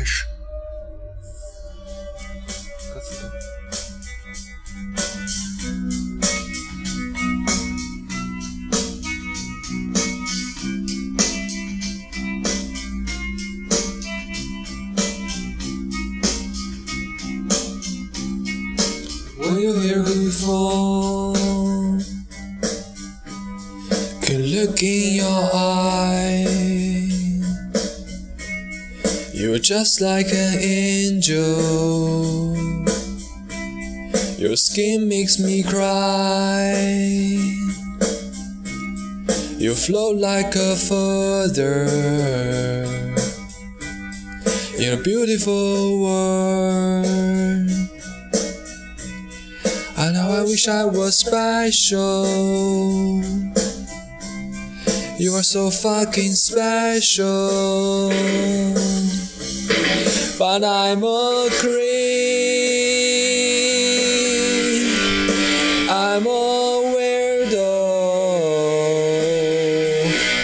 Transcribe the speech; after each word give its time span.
cache. 0.00 0.26
Were 19.38 19.58
you 19.58 19.74
here 19.80 20.02
before? 20.02 21.34
Can 24.22 24.42
look 24.46 24.82
in 24.82 25.14
your 25.16 25.50
eyes. 25.54 26.59
You're 29.40 29.58
just 29.58 30.02
like 30.02 30.26
an 30.34 30.58
angel. 30.60 32.54
Your 34.36 34.54
skin 34.54 35.08
makes 35.08 35.38
me 35.38 35.62
cry. 35.62 36.76
You 39.56 39.74
float 39.74 40.18
like 40.18 40.54
a 40.56 40.76
feather 40.76 41.86
in 44.78 44.98
a 44.98 45.02
beautiful 45.02 46.02
world. 46.02 47.06
I 49.96 50.12
know 50.12 50.32
I 50.38 50.42
wish 50.42 50.68
I 50.68 50.84
was 50.84 51.16
special. 51.18 52.26
You 55.18 55.32
are 55.34 55.42
so 55.42 55.70
fucking 55.70 56.32
special. 56.32 58.10
But 60.52 60.64
I'm 60.64 61.04
a 61.04 61.48
creep. 61.60 61.78
I'm 65.88 66.26
a 66.26 66.82
weirdo. 66.92 67.70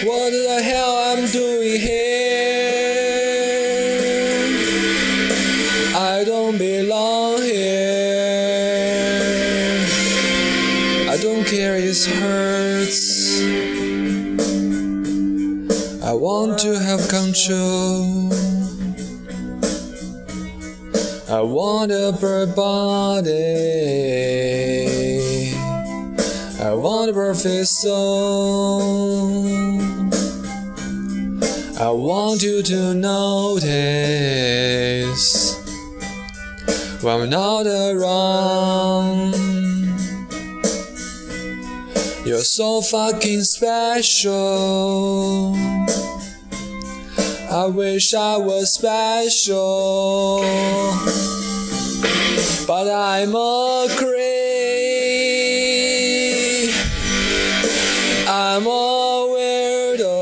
What 0.06 0.30
the 0.30 0.62
hell 0.62 0.94
I'm 1.08 1.26
doing 1.32 1.80
here? 1.80 3.16
I 5.96 6.22
don't 6.24 6.56
belong 6.56 7.42
here. 7.42 8.28
I 11.10 11.16
don't 11.20 11.44
care, 11.44 11.74
it 11.76 12.04
hurts. 12.04 13.42
I 16.00 16.12
want 16.12 16.60
to 16.60 16.78
have 16.78 17.08
control. 17.08 18.65
I 21.28 21.40
want 21.40 21.90
a 21.90 22.16
bird 22.20 22.54
body. 22.54 23.32
I 26.60 26.72
want 26.72 27.10
a 27.10 27.12
perfect 27.12 27.66
soul. 27.66 29.42
I 31.80 31.90
want 31.90 32.44
you 32.44 32.62
to 32.62 32.94
notice 32.94 33.66
when 37.02 37.22
I'm 37.22 37.28
not 37.28 37.66
around. 37.66 39.34
You're 42.24 42.44
so 42.44 42.80
fucking 42.82 43.42
special. 43.42 44.36
I 47.56 47.64
wish 47.68 48.12
I 48.12 48.36
was 48.36 48.74
special, 48.74 50.40
but 52.66 52.86
I'm 52.86 53.34
a 53.34 53.86
creep. 53.96 54.26
I'm 58.28 58.66
a 58.66 59.26
weirdo. 59.32 60.12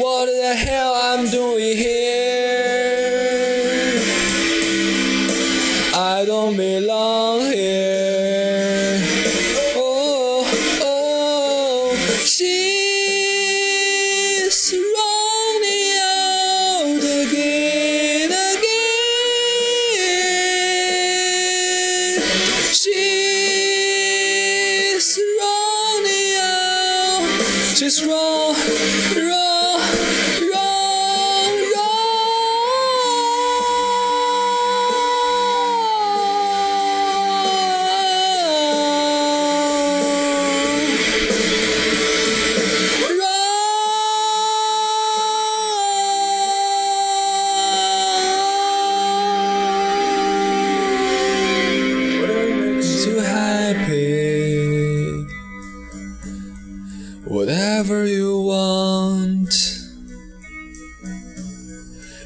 What 0.00 0.26
the 0.26 0.54
hell 0.54 0.94
I'm 0.94 1.26
doing 1.28 1.76
here? 1.76 2.31
She's 27.92 28.06
run, 28.06 29.21
whatever 57.92 58.06
you 58.06 58.40
want. 58.40 59.52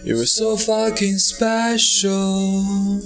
You're 0.05 0.27
so 0.27 0.57
fucking 0.57 1.19
special. 1.19 3.01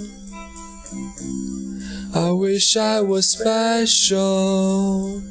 I 2.13 2.29
wish 2.31 2.77
I 2.77 3.01
was 3.01 3.29
special, 3.29 5.21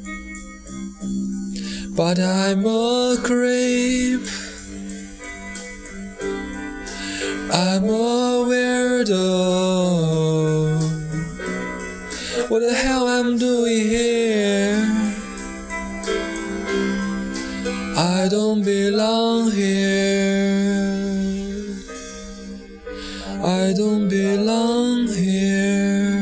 but 1.95 2.19
I'm 2.19 2.65
a 2.65 3.15
creep. 3.23 4.27
I'm 7.53 7.85
a 7.85 8.43
weirdo. 8.49 9.21
What 12.49 12.59
the 12.59 12.73
hell 12.73 13.07
I'm 13.07 13.37
doing 13.37 13.87
here? 13.87 15.10
I 18.21 18.27
don't 18.27 18.61
belong 18.63 19.49
here. 19.49 20.13
I 23.41 23.73
don't 23.73 24.07
belong 24.09 25.07
here. 25.07 26.21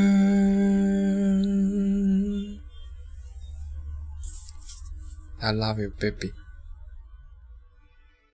I 5.42 5.52
love 5.52 5.80
you, 5.80 5.92
baby. 6.00 6.32